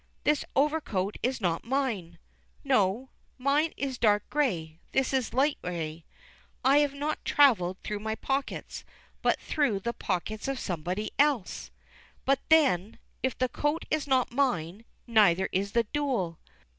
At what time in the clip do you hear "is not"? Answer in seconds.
1.21-1.63, 13.91-14.31